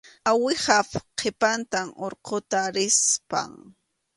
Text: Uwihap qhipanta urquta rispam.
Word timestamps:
Uwihap 0.31 0.89
qhipanta 1.17 1.81
urquta 2.05 2.61
rispam. 2.75 3.53